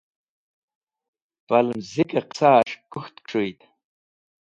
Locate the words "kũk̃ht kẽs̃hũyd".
2.91-3.59